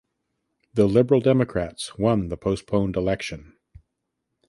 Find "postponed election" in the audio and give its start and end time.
2.35-3.55